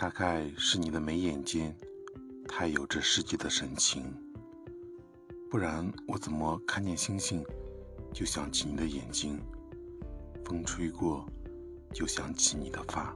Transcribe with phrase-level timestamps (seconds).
[0.00, 1.76] 大概是你的眉眼间
[2.48, 4.02] 太有这世界的神情
[5.50, 7.44] 不然我怎么看见星星
[8.10, 9.38] 就想起你的眼睛
[10.42, 11.28] 风吹过
[11.92, 13.14] 就想起你的发。